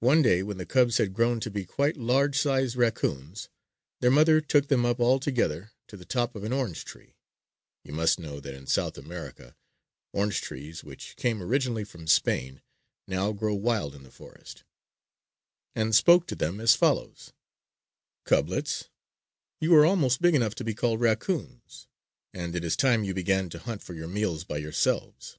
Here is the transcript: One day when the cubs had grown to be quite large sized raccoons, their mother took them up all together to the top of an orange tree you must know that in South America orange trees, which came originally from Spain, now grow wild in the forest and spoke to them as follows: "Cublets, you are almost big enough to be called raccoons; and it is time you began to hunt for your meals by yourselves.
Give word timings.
One 0.00 0.22
day 0.22 0.42
when 0.42 0.56
the 0.56 0.64
cubs 0.64 0.96
had 0.96 1.12
grown 1.12 1.38
to 1.40 1.50
be 1.50 1.66
quite 1.66 1.98
large 1.98 2.38
sized 2.38 2.74
raccoons, 2.74 3.50
their 4.00 4.10
mother 4.10 4.40
took 4.40 4.68
them 4.68 4.86
up 4.86 4.98
all 4.98 5.20
together 5.20 5.72
to 5.88 5.98
the 5.98 6.06
top 6.06 6.34
of 6.34 6.42
an 6.44 6.54
orange 6.54 6.86
tree 6.86 7.16
you 7.84 7.92
must 7.92 8.18
know 8.18 8.40
that 8.40 8.54
in 8.54 8.66
South 8.66 8.96
America 8.96 9.54
orange 10.14 10.40
trees, 10.40 10.82
which 10.82 11.16
came 11.16 11.42
originally 11.42 11.84
from 11.84 12.06
Spain, 12.06 12.62
now 13.06 13.32
grow 13.32 13.54
wild 13.54 13.94
in 13.94 14.04
the 14.04 14.10
forest 14.10 14.64
and 15.74 15.94
spoke 15.94 16.26
to 16.28 16.34
them 16.34 16.58
as 16.58 16.74
follows: 16.74 17.34
"Cublets, 18.24 18.88
you 19.60 19.74
are 19.74 19.84
almost 19.84 20.22
big 20.22 20.34
enough 20.34 20.54
to 20.54 20.64
be 20.64 20.72
called 20.72 20.98
raccoons; 21.00 21.86
and 22.32 22.56
it 22.56 22.64
is 22.64 22.74
time 22.74 23.04
you 23.04 23.12
began 23.12 23.50
to 23.50 23.58
hunt 23.58 23.82
for 23.82 23.92
your 23.92 24.08
meals 24.08 24.44
by 24.44 24.56
yourselves. 24.56 25.36